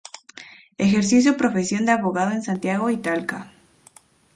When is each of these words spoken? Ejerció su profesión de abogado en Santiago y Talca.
Ejerció 0.79 1.21
su 1.21 1.37
profesión 1.37 1.85
de 1.85 1.91
abogado 1.91 2.31
en 2.31 2.41
Santiago 2.41 2.89
y 2.89 2.97
Talca. 2.97 3.51